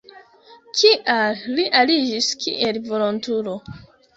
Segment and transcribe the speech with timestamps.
[0.77, 3.55] Kial li aliĝis kiel volontulo?